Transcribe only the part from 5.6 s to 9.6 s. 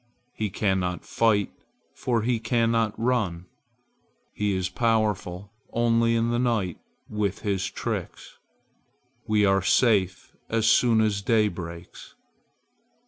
only in the night with his tricks. We